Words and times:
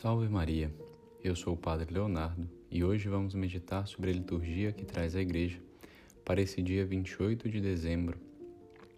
Salve 0.00 0.30
Maria, 0.30 0.74
eu 1.22 1.36
sou 1.36 1.52
o 1.52 1.56
Padre 1.58 1.92
Leonardo 1.92 2.48
e 2.70 2.82
hoje 2.82 3.06
vamos 3.06 3.34
meditar 3.34 3.86
sobre 3.86 4.08
a 4.08 4.14
liturgia 4.14 4.72
que 4.72 4.82
traz 4.82 5.14
a 5.14 5.20
Igreja 5.20 5.60
para 6.24 6.40
esse 6.40 6.62
dia 6.62 6.86
28 6.86 7.50
de 7.50 7.60
dezembro 7.60 8.18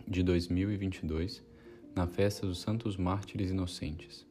de 0.07 0.23
2022, 0.23 1.43
na 1.93 2.07
festa 2.07 2.47
dos 2.47 2.61
Santos 2.61 2.97
Mártires 2.97 3.51
Inocentes. 3.51 4.25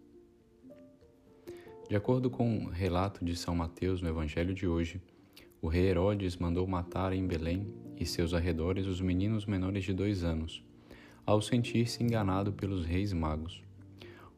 De 1.90 1.96
acordo 1.98 2.30
com 2.30 2.60
o 2.60 2.70
relato 2.70 3.26
de 3.26 3.36
São 3.36 3.54
Mateus 3.54 4.02
no 4.02 4.08
Evangelho 4.08 4.54
de 4.54 4.66
hoje, 4.66 5.02
o 5.62 5.68
rei 5.68 5.90
Herodes 5.90 6.38
mandou 6.38 6.66
matar 6.66 7.12
em 7.12 7.28
Belém 7.28 7.68
e 8.00 8.06
seus 8.06 8.34
arredores 8.34 8.88
os 8.88 9.02
meninos 9.02 9.46
menores 9.46 9.84
de 9.84 9.92
dois 9.94 10.24
anos, 10.24 10.64
ao 11.26 11.42
sentir-se 11.42 12.02
enganado 12.02 12.54
pelos 12.54 12.86
reis 12.86 13.12
magos 13.12 13.62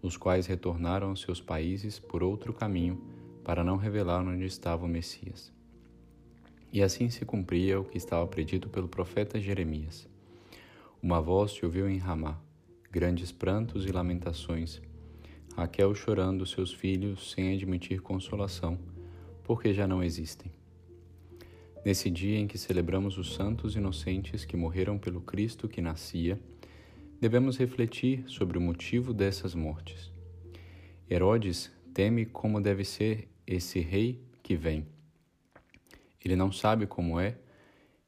os 0.04 0.18
quais 0.18 0.46
retornaram 0.46 1.10
aos 1.10 1.22
seus 1.22 1.42
países 1.42 1.98
por 1.98 2.22
outro 2.22 2.54
caminho 2.54 3.02
para 3.44 3.64
não 3.64 3.78
revelar 3.78 4.22
onde 4.22 4.46
estava 4.46 4.86
o 4.86 4.88
Messias. 4.88 5.52
E 6.72 6.84
assim 6.84 7.10
se 7.10 7.24
cumpria 7.24 7.80
o 7.80 7.86
que 7.86 7.98
estava 7.98 8.28
predito 8.28 8.68
pelo 8.68 8.88
profeta 8.88 9.40
Jeremias. 9.40 10.08
Uma 11.02 11.22
voz 11.22 11.54
se 11.54 11.66
ouviu 11.66 11.90
em 11.90 11.98
Ramá, 11.98 12.38
grandes 12.92 13.32
prantos 13.32 13.86
e 13.86 13.92
lamentações, 13.92 14.82
Raquel 15.56 15.94
chorando 15.94 16.46
seus 16.46 16.74
filhos 16.74 17.32
sem 17.32 17.54
admitir 17.54 18.02
consolação, 18.02 18.78
porque 19.44 19.74
já 19.74 19.88
não 19.88 20.04
existem. 20.04 20.52
Nesse 21.86 22.10
dia 22.10 22.40
em 22.40 22.48
que 22.48 22.58
celebramos 22.58 23.18
os 23.18 23.36
santos 23.36 23.76
inocentes 23.76 24.46
que 24.46 24.58
morreram 24.58 24.98
pelo 24.98 25.22
Cristo 25.22 25.68
que 25.68 25.82
nascia, 25.82 26.40
devemos 27.24 27.56
refletir 27.56 28.26
sobre 28.28 28.58
o 28.58 28.62
motivo 28.62 29.14
dessas 29.14 29.56
mortes. 29.56 30.12
Herodes 31.10 31.72
teme 31.94 32.26
como 32.26 32.60
deve 32.60 32.84
ser 32.84 33.30
esse 33.48 33.80
rei 33.80 34.22
que 34.44 34.58
vem. 34.58 34.86
Ele 36.22 36.36
não 36.36 36.52
sabe 36.52 36.86
como 36.86 37.18
é 37.18 37.38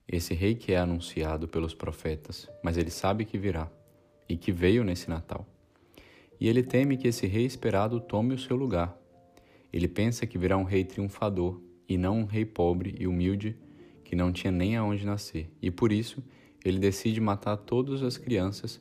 esse 0.06 0.34
rei 0.34 0.54
que 0.54 0.74
é 0.74 0.78
anunciado 0.78 1.48
pelos 1.48 1.74
profetas, 1.74 2.50
mas 2.62 2.76
ele 2.76 2.90
sabe 2.90 3.24
que 3.24 3.38
virá 3.38 3.72
e 4.28 4.36
que 4.36 4.52
veio 4.52 4.84
nesse 4.84 5.10
Natal. 5.10 5.48
E 6.38 6.50
ele 6.50 6.62
teme 6.62 6.98
que 6.98 7.08
esse 7.08 7.26
rei 7.26 7.46
esperado 7.46 8.02
tome 8.02 8.34
o 8.34 8.38
seu 8.38 8.58
lugar. 8.58 9.00
Ele 9.72 9.88
pensa 9.88 10.28
que 10.28 10.38
virá 10.38 10.58
um 10.58 10.66
rei 10.66 10.84
triunfador 10.84 11.62
e 11.88 11.98
não 11.98 12.20
um 12.20 12.26
rei 12.26 12.44
pobre 12.44 12.94
e 13.00 13.08
humilde 13.08 13.56
que 14.04 14.14
não 14.14 14.34
tinha 14.34 14.52
nem 14.52 14.76
aonde 14.76 15.06
nascer. 15.06 15.50
E 15.62 15.72
por 15.72 15.94
isso 15.94 16.22
ele 16.66 16.80
decide 16.80 17.22
matar 17.22 17.56
todas 17.56 18.04
as 18.04 18.18
crianças 18.18 18.78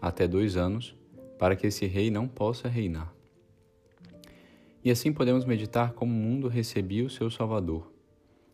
até 0.00 0.26
dois 0.26 0.56
anos, 0.56 0.94
para 1.38 1.56
que 1.56 1.66
esse 1.66 1.86
rei 1.86 2.10
não 2.10 2.28
possa 2.28 2.68
reinar. 2.68 3.14
E 4.84 4.90
assim 4.90 5.12
podemos 5.12 5.44
meditar 5.44 5.92
como 5.92 6.12
o 6.12 6.16
mundo 6.16 6.48
recebia 6.48 7.04
o 7.04 7.10
seu 7.10 7.30
Salvador. 7.30 7.92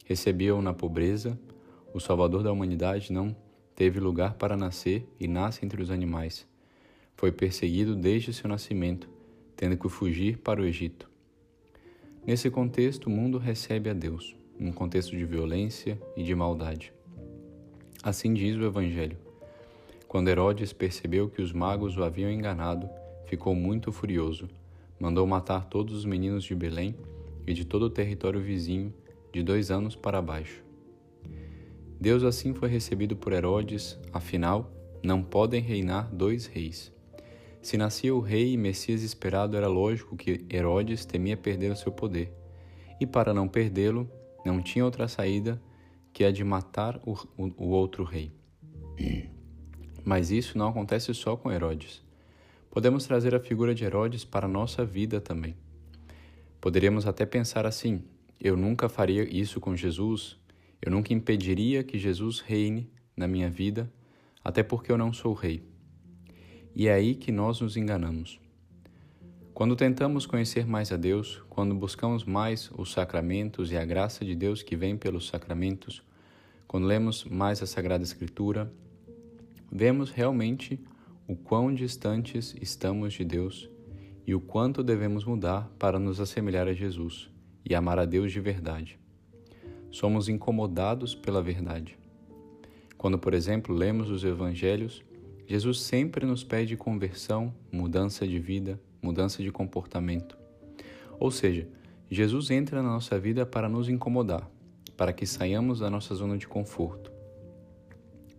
Recebia-o 0.04 0.60
na 0.60 0.74
pobreza, 0.74 1.38
o 1.94 2.00
Salvador 2.00 2.42
da 2.42 2.52
humanidade 2.52 3.12
não 3.12 3.34
teve 3.74 4.00
lugar 4.00 4.34
para 4.34 4.56
nascer 4.56 5.06
e 5.20 5.28
nasce 5.28 5.64
entre 5.64 5.80
os 5.80 5.90
animais. 5.90 6.46
Foi 7.16 7.30
perseguido 7.30 7.94
desde 7.94 8.32
seu 8.32 8.48
nascimento, 8.48 9.08
tendo 9.56 9.76
que 9.76 9.88
fugir 9.88 10.38
para 10.38 10.60
o 10.60 10.64
Egito. 10.64 11.08
Nesse 12.26 12.50
contexto, 12.50 13.06
o 13.06 13.10
mundo 13.10 13.38
recebe 13.38 13.88
a 13.88 13.92
Deus, 13.92 14.34
num 14.58 14.72
contexto 14.72 15.16
de 15.16 15.24
violência 15.24 16.00
e 16.16 16.22
de 16.22 16.34
maldade. 16.34 16.92
Assim 18.02 18.34
diz 18.34 18.56
o 18.56 18.64
Evangelho. 18.64 19.25
Quando 20.08 20.28
Herodes 20.28 20.72
percebeu 20.72 21.28
que 21.28 21.42
os 21.42 21.52
magos 21.52 21.96
o 21.96 22.04
haviam 22.04 22.30
enganado, 22.30 22.88
ficou 23.26 23.54
muito 23.54 23.90
furioso. 23.92 24.48
Mandou 24.98 25.26
matar 25.26 25.66
todos 25.66 25.94
os 25.94 26.04
meninos 26.04 26.44
de 26.44 26.54
Belém 26.54 26.96
e 27.46 27.52
de 27.52 27.64
todo 27.64 27.84
o 27.84 27.90
território 27.90 28.40
vizinho, 28.40 28.94
de 29.32 29.42
dois 29.42 29.70
anos 29.70 29.94
para 29.94 30.22
baixo. 30.22 30.64
Deus 32.00 32.22
assim 32.24 32.54
foi 32.54 32.68
recebido 32.68 33.16
por 33.16 33.32
Herodes, 33.32 33.98
afinal, 34.12 34.70
não 35.02 35.22
podem 35.22 35.60
reinar 35.60 36.08
dois 36.12 36.46
reis. 36.46 36.92
Se 37.62 37.76
nascia 37.76 38.14
o 38.14 38.20
rei 38.20 38.52
e 38.52 38.56
Messias 38.56 39.02
esperado, 39.02 39.56
era 39.56 39.66
lógico 39.66 40.16
que 40.16 40.44
Herodes 40.48 41.04
temia 41.04 41.36
perder 41.36 41.72
o 41.72 41.76
seu 41.76 41.90
poder. 41.90 42.32
E 43.00 43.06
para 43.06 43.34
não 43.34 43.48
perdê-lo, 43.48 44.08
não 44.44 44.62
tinha 44.62 44.84
outra 44.84 45.08
saída 45.08 45.60
que 46.12 46.24
a 46.24 46.30
de 46.30 46.44
matar 46.44 47.00
o, 47.04 47.14
o, 47.36 47.68
outro 47.70 48.04
rei. 48.04 48.30
Mas 50.06 50.30
isso 50.30 50.56
não 50.56 50.68
acontece 50.68 51.12
só 51.12 51.36
com 51.36 51.50
Herodes. 51.50 52.00
Podemos 52.70 53.04
trazer 53.04 53.34
a 53.34 53.40
figura 53.40 53.74
de 53.74 53.84
Herodes 53.84 54.24
para 54.24 54.46
a 54.46 54.48
nossa 54.48 54.84
vida 54.84 55.20
também. 55.20 55.56
Poderíamos 56.60 57.08
até 57.08 57.26
pensar 57.26 57.66
assim: 57.66 58.04
eu 58.40 58.56
nunca 58.56 58.88
faria 58.88 59.24
isso 59.24 59.58
com 59.58 59.74
Jesus, 59.74 60.38
eu 60.80 60.92
nunca 60.92 61.12
impediria 61.12 61.82
que 61.82 61.98
Jesus 61.98 62.38
reine 62.38 62.88
na 63.16 63.26
minha 63.26 63.50
vida, 63.50 63.92
até 64.44 64.62
porque 64.62 64.92
eu 64.92 64.96
não 64.96 65.12
sou 65.12 65.34
rei. 65.34 65.64
E 66.72 66.86
é 66.86 66.92
aí 66.92 67.16
que 67.16 67.32
nós 67.32 67.60
nos 67.60 67.76
enganamos. 67.76 68.38
Quando 69.52 69.74
tentamos 69.74 70.24
conhecer 70.24 70.68
mais 70.68 70.92
a 70.92 70.96
Deus, 70.96 71.42
quando 71.48 71.74
buscamos 71.74 72.22
mais 72.22 72.70
os 72.78 72.92
sacramentos 72.92 73.72
e 73.72 73.76
a 73.76 73.84
graça 73.84 74.24
de 74.24 74.36
Deus 74.36 74.62
que 74.62 74.76
vem 74.76 74.96
pelos 74.96 75.26
sacramentos, 75.26 76.00
quando 76.68 76.86
lemos 76.86 77.24
mais 77.24 77.60
a 77.60 77.66
Sagrada 77.66 78.04
Escritura, 78.04 78.72
vemos 79.76 80.10
realmente 80.10 80.80
o 81.28 81.36
quão 81.36 81.74
distantes 81.74 82.56
estamos 82.62 83.12
de 83.12 83.22
Deus 83.24 83.68
e 84.26 84.34
o 84.34 84.40
quanto 84.40 84.82
devemos 84.82 85.22
mudar 85.22 85.70
para 85.78 85.98
nos 85.98 86.18
assemelhar 86.18 86.66
a 86.66 86.72
Jesus 86.72 87.30
e 87.62 87.74
amar 87.74 87.98
a 87.98 88.06
Deus 88.06 88.32
de 88.32 88.40
verdade. 88.40 88.98
Somos 89.90 90.30
incomodados 90.30 91.14
pela 91.14 91.42
verdade. 91.42 91.98
Quando, 92.96 93.18
por 93.18 93.34
exemplo, 93.34 93.74
lemos 93.74 94.08
os 94.08 94.24
Evangelhos, 94.24 95.04
Jesus 95.46 95.80
sempre 95.80 96.24
nos 96.24 96.42
pede 96.42 96.74
conversão, 96.74 97.54
mudança 97.70 98.26
de 98.26 98.38
vida, 98.38 98.80
mudança 99.02 99.42
de 99.42 99.52
comportamento. 99.52 100.38
Ou 101.20 101.30
seja, 101.30 101.68
Jesus 102.10 102.50
entra 102.50 102.82
na 102.82 102.88
nossa 102.88 103.18
vida 103.18 103.44
para 103.44 103.68
nos 103.68 103.90
incomodar, 103.90 104.50
para 104.96 105.12
que 105.12 105.26
saiamos 105.26 105.80
da 105.80 105.90
nossa 105.90 106.14
zona 106.14 106.38
de 106.38 106.48
conforto 106.48 107.15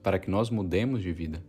para 0.07 0.19
que 0.19 0.31
nós 0.31 0.50
mudemos 0.50 1.03
de 1.03 1.12
vida. 1.12 1.44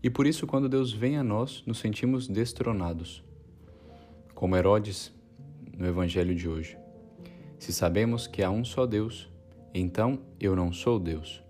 E 0.00 0.08
por 0.08 0.28
isso, 0.28 0.46
quando 0.46 0.68
Deus 0.68 0.92
vem 0.92 1.16
a 1.16 1.24
nós, 1.24 1.64
nos 1.66 1.78
sentimos 1.78 2.28
destronados, 2.28 3.24
como 4.32 4.56
Herodes 4.56 5.12
no 5.76 5.84
Evangelho 5.84 6.36
de 6.36 6.48
hoje. 6.48 6.78
Se 7.58 7.72
sabemos 7.72 8.28
que 8.28 8.44
há 8.44 8.48
um 8.48 8.64
só 8.64 8.86
Deus, 8.86 9.28
então 9.74 10.20
eu 10.38 10.54
não 10.54 10.72
sou 10.72 11.00
Deus. 11.00 11.42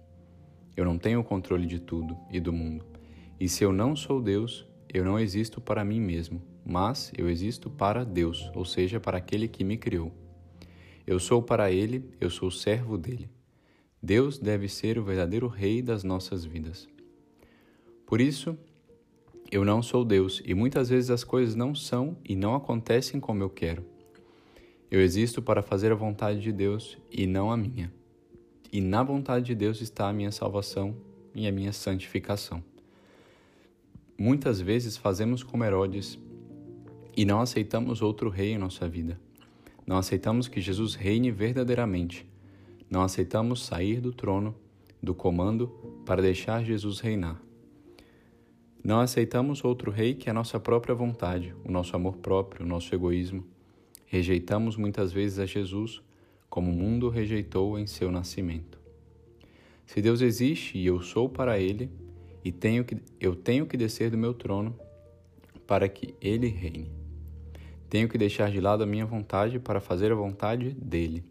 Eu 0.75 0.87
não 0.87 0.97
tenho 0.97 1.21
o 1.21 1.25
controle 1.25 1.67
de 1.67 1.79
tudo 1.79 2.17
e 2.31 2.41
do 2.41 2.55
mundo. 2.55 2.87
E 3.39 3.47
se 3.47 3.63
eu 3.63 3.71
não 3.71 3.95
sou 3.95 4.23
Deus, 4.23 4.67
eu 4.89 5.05
não 5.05 5.21
existo 5.21 5.61
para 5.61 5.85
mim 5.85 6.01
mesmo, 6.01 6.41
mas 6.65 7.13
eu 7.19 7.29
existo 7.29 7.69
para 7.69 8.03
Deus, 8.03 8.51
ou 8.55 8.65
seja, 8.65 8.99
para 8.99 9.19
aquele 9.19 9.47
que 9.47 9.63
me 9.63 9.77
criou. 9.77 10.11
Eu 11.07 11.21
sou 11.21 11.43
para 11.43 11.71
Ele, 11.71 12.03
eu 12.19 12.31
sou 12.31 12.51
servo 12.51 12.97
dele. 12.97 13.29
Deus 14.05 14.39
deve 14.39 14.69
ser 14.69 14.99
o 14.99 15.03
verdadeiro 15.03 15.49
Rei 15.49 15.81
das 15.81 16.05
nossas 16.05 16.45
vidas. 16.45 16.87
Por 18.05 18.21
isso, 18.21 18.55
eu 19.51 19.65
não 19.65 19.83
sou 19.83 20.05
Deus 20.05 20.43
e 20.45 20.53
muitas 20.53 20.91
vezes 20.91 21.11
as 21.11 21.25
coisas 21.25 21.55
não 21.55 21.75
são 21.75 22.15
e 22.23 22.37
não 22.37 22.55
acontecem 22.55 23.19
como 23.19 23.43
eu 23.43 23.49
quero. 23.49 23.83
Eu 24.91 25.01
existo 25.01 25.41
para 25.41 25.63
fazer 25.63 25.91
a 25.91 25.95
vontade 25.95 26.43
de 26.43 26.53
Deus 26.53 26.99
e 27.11 27.27
não 27.27 27.51
a 27.51 27.57
minha. 27.57 27.91
E 28.71 28.79
na 28.79 29.03
vontade 29.03 29.47
de 29.47 29.55
Deus 29.55 29.81
está 29.81 30.07
a 30.07 30.13
minha 30.13 30.31
salvação 30.31 30.95
e 31.35 31.47
a 31.47 31.51
minha 31.51 31.73
santificação. 31.73 32.63
Muitas 34.19 34.61
vezes 34.61 34.99
fazemos 34.99 35.43
como 35.43 35.65
Herodes 35.65 36.19
e 37.17 37.25
não 37.25 37.41
aceitamos 37.41 38.03
outro 38.03 38.29
rei 38.29 38.53
em 38.53 38.59
nossa 38.59 38.87
vida. 38.87 39.19
Não 39.87 39.97
aceitamos 39.97 40.47
que 40.47 40.61
Jesus 40.61 40.95
reine 40.95 41.31
verdadeiramente 41.31 42.34
não 42.95 43.03
aceitamos 43.03 43.65
sair 43.65 44.01
do 44.01 44.13
trono, 44.13 44.55
do 45.03 45.17
comando, 45.17 45.67
para 46.07 46.23
deixar 46.23 46.65
Jesus 46.65 47.01
reinar. 47.01 47.43
Não 48.85 49.01
aceitamos 49.01 49.65
outro 49.65 49.91
rei 49.91 50.15
que 50.15 50.31
a 50.31 50.33
nossa 50.33 50.61
própria 50.61 50.95
vontade, 50.95 51.53
o 51.65 51.73
nosso 51.73 51.97
amor 51.97 52.19
próprio, 52.19 52.65
o 52.65 52.69
nosso 52.69 52.95
egoísmo. 52.95 53.45
Rejeitamos 54.07 54.77
muitas 54.77 55.13
vezes 55.13 55.41
a 55.41 55.45
Jesus, 55.45 56.03
como 56.49 56.71
o 56.71 56.73
mundo 56.73 57.09
rejeitou 57.09 57.77
em 57.81 57.85
seu 57.85 58.13
nascimento. 58.13 58.79
Se 59.85 60.01
Deus 60.01 60.21
existe 60.21 60.79
e 60.79 60.87
eu 60.87 61.03
sou 61.03 61.29
para 61.29 61.59
Ele, 61.59 61.91
e 62.45 62.53
tenho 62.53 62.85
que, 62.85 62.99
eu 63.19 63.35
tenho 63.35 63.67
que 63.67 63.77
descer 63.77 64.09
do 64.09 64.17
meu 64.17 64.33
trono 64.33 64.79
para 65.67 65.89
que 65.89 66.15
Ele 66.21 66.47
reine. 66.47 66.93
Tenho 67.91 68.09
que 68.09 68.17
deixar 68.17 68.53
de 68.53 68.61
lado 68.61 68.85
a 68.85 68.87
minha 68.87 69.05
vontade 69.05 69.59
para 69.59 69.81
fazer 69.81 70.13
a 70.13 70.15
vontade 70.15 70.71
dele. 70.71 71.25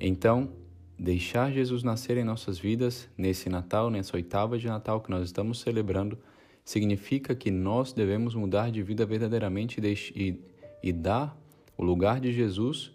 Então, 0.00 0.50
deixar 0.98 1.52
Jesus 1.52 1.82
nascer 1.82 2.16
em 2.16 2.24
nossas 2.24 2.58
vidas 2.58 3.08
nesse 3.16 3.48
Natal, 3.48 3.90
nessa 3.90 4.16
oitava 4.16 4.58
de 4.58 4.66
Natal 4.66 5.00
que 5.00 5.10
nós 5.10 5.24
estamos 5.24 5.60
celebrando, 5.60 6.18
significa 6.64 7.34
que 7.34 7.50
nós 7.50 7.92
devemos 7.92 8.34
mudar 8.34 8.70
de 8.70 8.82
vida 8.82 9.06
verdadeiramente 9.06 9.80
e, 9.80 10.40
e 10.82 10.92
dar 10.92 11.36
o 11.76 11.82
lugar 11.82 12.20
de 12.20 12.32
Jesus 12.32 12.92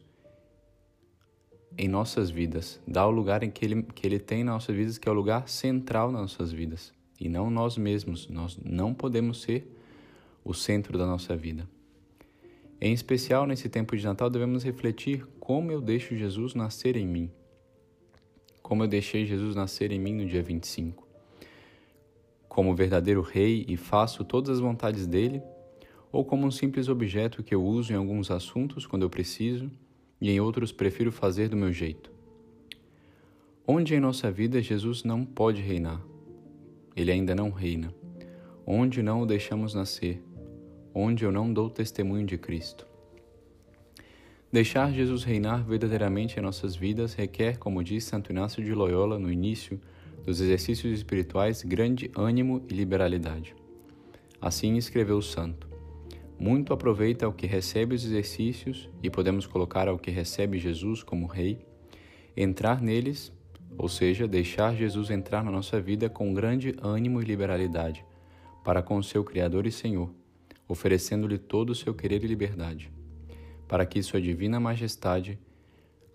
em 1.77 1.87
nossas 1.87 2.29
vidas, 2.29 2.79
dar 2.87 3.07
o 3.07 3.11
lugar 3.11 3.41
em 3.41 3.49
que 3.49 3.65
ele, 3.65 3.83
que 3.83 4.05
ele 4.05 4.19
tem 4.19 4.43
nas 4.43 4.53
nossas 4.53 4.75
vidas, 4.75 4.97
que 4.97 5.09
é 5.09 5.11
o 5.11 5.15
lugar 5.15 5.49
central 5.49 6.11
nas 6.11 6.21
nossas 6.21 6.51
vidas, 6.51 6.93
e 7.19 7.27
não 7.27 7.49
nós 7.49 7.77
mesmos. 7.77 8.27
Nós 8.27 8.59
não 8.63 8.93
podemos 8.93 9.41
ser 9.41 9.67
o 10.43 10.53
centro 10.53 10.97
da 10.97 11.07
nossa 11.07 11.35
vida. 11.35 11.67
Em 12.85 12.91
especial, 12.91 13.47
nesse 13.47 13.69
tempo 13.69 13.95
de 13.95 14.03
Natal, 14.03 14.29
devemos 14.29 14.61
refletir 14.61 15.25
como 15.39 15.71
eu 15.71 15.79
deixo 15.79 16.17
Jesus 16.17 16.53
nascer 16.53 16.97
em 16.97 17.07
mim. 17.07 17.31
Como 18.61 18.83
eu 18.83 18.87
deixei 18.89 19.25
Jesus 19.25 19.55
nascer 19.55 19.93
em 19.93 19.97
mim 19.97 20.11
no 20.11 20.25
dia 20.25 20.43
25. 20.43 21.07
Como 22.45 22.75
verdadeiro 22.75 23.21
rei 23.21 23.63
e 23.69 23.77
faço 23.77 24.25
todas 24.25 24.49
as 24.49 24.59
vontades 24.59 25.07
dele, 25.07 25.41
ou 26.11 26.25
como 26.25 26.45
um 26.45 26.51
simples 26.51 26.89
objeto 26.89 27.41
que 27.41 27.55
eu 27.55 27.63
uso 27.63 27.93
em 27.93 27.95
alguns 27.95 28.29
assuntos 28.29 28.85
quando 28.85 29.03
eu 29.03 29.09
preciso 29.09 29.71
e 30.19 30.29
em 30.29 30.41
outros 30.41 30.73
prefiro 30.73 31.09
fazer 31.09 31.47
do 31.47 31.55
meu 31.55 31.71
jeito. 31.71 32.11
Onde 33.65 33.95
em 33.95 33.99
nossa 34.01 34.29
vida 34.29 34.61
Jesus 34.61 35.05
não 35.05 35.23
pode 35.23 35.61
reinar? 35.61 36.01
Ele 36.97 37.13
ainda 37.13 37.33
não 37.33 37.49
reina. 37.49 37.95
Onde 38.67 39.01
não 39.01 39.21
o 39.21 39.25
deixamos 39.25 39.73
nascer? 39.73 40.21
Onde 40.95 41.25
eu 41.25 41.31
não 41.31 41.51
dou 41.51 41.71
testemunho 41.71 42.23
de 42.23 42.37
Cristo? 42.37 42.85
Deixar 44.51 44.91
Jesus 44.91 45.23
reinar 45.23 45.63
verdadeiramente 45.63 46.37
em 46.37 46.41
nossas 46.43 46.75
vidas 46.75 47.15
requer, 47.15 47.57
como 47.57 47.83
diz 47.83 48.03
Santo 48.03 48.31
Inácio 48.31 48.63
de 48.63 48.71
Loyola 48.75 49.17
no 49.17 49.31
início 49.31 49.81
dos 50.23 50.39
exercícios 50.39 50.93
espirituais, 50.93 51.63
grande 51.63 52.11
ânimo 52.15 52.63
e 52.69 52.75
liberalidade. 52.75 53.55
Assim 54.39 54.77
escreveu 54.77 55.17
o 55.17 55.21
santo: 55.23 55.67
muito 56.37 56.71
aproveita 56.71 57.25
ao 57.25 57.33
que 57.33 57.47
recebe 57.47 57.95
os 57.95 58.05
exercícios 58.05 58.87
e 59.01 59.09
podemos 59.09 59.47
colocar 59.47 59.87
ao 59.87 59.97
que 59.97 60.11
recebe 60.11 60.59
Jesus 60.59 61.01
como 61.01 61.25
Rei, 61.25 61.57
entrar 62.37 62.83
neles, 62.83 63.33
ou 63.75 63.89
seja, 63.89 64.27
deixar 64.27 64.75
Jesus 64.75 65.09
entrar 65.09 65.43
na 65.43 65.49
nossa 65.49 65.81
vida 65.81 66.07
com 66.07 66.31
grande 66.35 66.75
ânimo 66.83 67.19
e 67.19 67.25
liberalidade, 67.25 68.05
para 68.63 68.83
com 68.83 68.97
o 68.97 69.03
seu 69.03 69.23
Criador 69.23 69.65
e 69.65 69.71
Senhor, 69.71 70.11
oferecendo-lhe 70.67 71.37
todo 71.37 71.71
o 71.71 71.75
seu 71.75 71.93
querer 71.93 72.23
e 72.23 72.27
liberdade, 72.27 72.91
para 73.67 73.85
que 73.85 74.01
Sua 74.01 74.21
Divina 74.21 74.59
Majestade, 74.59 75.39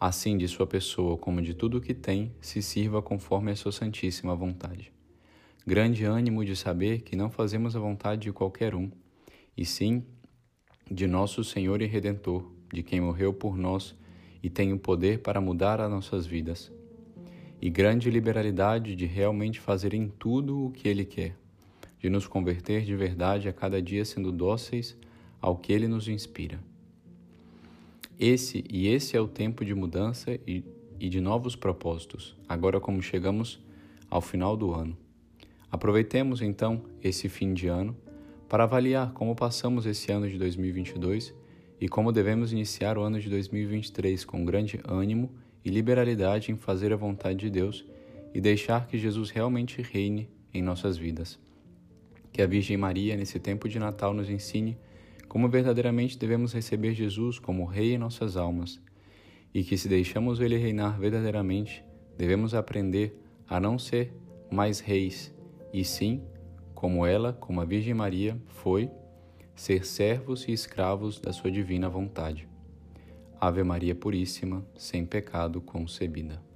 assim 0.00 0.36
de 0.36 0.48
Sua 0.48 0.66
pessoa 0.66 1.16
como 1.16 1.42
de 1.42 1.54
tudo 1.54 1.78
o 1.78 1.80
que 1.80 1.94
tem, 1.94 2.32
se 2.40 2.62
sirva 2.62 3.02
conforme 3.02 3.50
a 3.50 3.56
Sua 3.56 3.72
Santíssima 3.72 4.34
vontade. 4.34 4.92
Grande 5.66 6.04
ânimo 6.04 6.44
de 6.44 6.56
saber 6.56 7.02
que 7.02 7.14
não 7.14 7.30
fazemos 7.30 7.76
a 7.76 7.80
vontade 7.80 8.22
de 8.22 8.32
qualquer 8.32 8.74
um, 8.74 8.90
e 9.56 9.64
sim 9.64 10.04
de 10.90 11.06
nosso 11.06 11.44
Senhor 11.44 11.82
e 11.82 11.86
Redentor, 11.86 12.50
de 12.72 12.82
quem 12.82 13.00
morreu 13.00 13.32
por 13.32 13.56
nós 13.56 13.94
e 14.42 14.48
tem 14.48 14.72
o 14.72 14.78
poder 14.78 15.20
para 15.20 15.40
mudar 15.40 15.80
as 15.80 15.90
nossas 15.90 16.26
vidas. 16.26 16.72
E 17.60 17.68
grande 17.68 18.08
liberalidade 18.08 18.94
de 18.94 19.04
realmente 19.04 19.58
fazer 19.58 19.92
em 19.92 20.08
tudo 20.08 20.66
o 20.66 20.70
que 20.70 20.88
Ele 20.88 21.04
quer, 21.04 21.36
de 21.98 22.08
nos 22.08 22.26
converter 22.26 22.84
de 22.84 22.94
verdade 22.94 23.48
a 23.48 23.52
cada 23.52 23.80
dia 23.82 24.04
sendo 24.04 24.30
dóceis 24.30 24.96
ao 25.40 25.56
que 25.56 25.72
Ele 25.72 25.88
nos 25.88 26.08
inspira. 26.08 26.60
Esse 28.18 28.64
e 28.68 28.88
esse 28.88 29.16
é 29.16 29.20
o 29.20 29.28
tempo 29.28 29.64
de 29.64 29.74
mudança 29.74 30.38
e, 30.46 30.64
e 30.98 31.08
de 31.08 31.20
novos 31.20 31.54
propósitos, 31.54 32.36
agora 32.48 32.80
como 32.80 33.00
chegamos 33.00 33.60
ao 34.10 34.20
final 34.20 34.56
do 34.56 34.72
ano. 34.74 34.96
Aproveitemos 35.70 36.42
então 36.42 36.82
esse 37.02 37.28
fim 37.28 37.52
de 37.52 37.68
ano 37.68 37.96
para 38.48 38.64
avaliar 38.64 39.12
como 39.12 39.36
passamos 39.36 39.86
esse 39.86 40.10
ano 40.10 40.28
de 40.28 40.38
2022 40.38 41.34
e 41.80 41.88
como 41.88 42.10
devemos 42.10 42.52
iniciar 42.52 42.98
o 42.98 43.02
ano 43.02 43.20
de 43.20 43.28
2023 43.28 44.24
com 44.24 44.44
grande 44.44 44.80
ânimo 44.84 45.30
e 45.64 45.70
liberalidade 45.70 46.50
em 46.50 46.56
fazer 46.56 46.92
a 46.92 46.96
vontade 46.96 47.38
de 47.38 47.50
Deus 47.50 47.84
e 48.34 48.40
deixar 48.40 48.86
que 48.86 48.98
Jesus 48.98 49.30
realmente 49.30 49.82
reine 49.82 50.28
em 50.52 50.62
nossas 50.62 50.96
vidas. 50.96 51.38
Que 52.38 52.43
a 52.43 52.46
Virgem 52.46 52.76
Maria, 52.76 53.17
nesse 53.17 53.40
tempo 53.40 53.69
de 53.69 53.81
Natal, 53.81 54.14
nos 54.14 54.31
ensine 54.31 54.79
como 55.26 55.49
verdadeiramente 55.49 56.17
devemos 56.17 56.52
receber 56.52 56.94
Jesus 56.94 57.37
como 57.37 57.64
Rei 57.64 57.94
em 57.94 57.99
nossas 57.99 58.37
almas 58.37 58.81
e 59.52 59.64
que, 59.64 59.76
se 59.76 59.88
deixamos 59.88 60.38
Ele 60.38 60.56
reinar 60.56 61.00
verdadeiramente, 61.00 61.85
devemos 62.17 62.55
aprender 62.55 63.20
a 63.49 63.58
não 63.58 63.76
ser 63.76 64.14
mais 64.52 64.79
reis 64.79 65.35
e 65.73 65.85
sim 65.85 66.23
como 66.76 67.05
ela, 67.05 67.32
como 67.32 67.61
a 67.61 67.64
Virgem 67.64 67.93
Maria, 67.93 68.40
foi 68.46 68.88
ser 69.56 69.85
servos 69.85 70.46
e 70.46 70.52
escravos 70.52 71.19
da 71.19 71.32
sua 71.32 71.50
divina 71.50 71.88
vontade. 71.88 72.46
Ave 73.40 73.64
Maria 73.64 73.96
Puríssima, 73.96 74.64
sem 74.76 75.05
pecado 75.05 75.61
concebida. 75.61 76.47